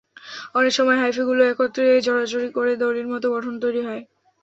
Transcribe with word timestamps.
অনেক 0.55 0.73
সময় 0.77 0.99
হাইফিগুলো 1.01 1.41
একত্রে 1.45 1.85
জড়াজড়ি 2.05 2.49
করে 2.57 2.71
দড়ির 2.81 3.07
মতো 3.11 3.25
গঠন 3.35 3.53
তৈরি 3.63 3.81
করে। 3.83 4.01